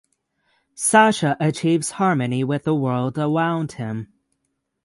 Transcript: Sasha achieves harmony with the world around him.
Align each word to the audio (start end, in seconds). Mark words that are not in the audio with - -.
Sasha 0.73 1.37
achieves 1.39 1.91
harmony 1.91 2.43
with 2.43 2.63
the 2.63 2.73
world 2.73 3.19
around 3.19 3.73
him. 3.73 4.11